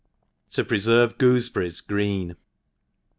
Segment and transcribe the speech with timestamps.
[0.49, 2.35] ^0 preferve Gooseberries green.